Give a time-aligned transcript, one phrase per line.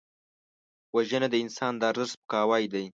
[0.95, 2.85] وژنه د انسان د ارزښت سپکاوی دی